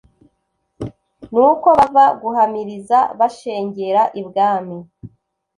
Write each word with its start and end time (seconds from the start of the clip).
Nuko 1.31 1.67
bava 1.77 2.05
guhamiriza 2.21 2.99
bashengera 3.19 4.01
ibwami 4.21 4.77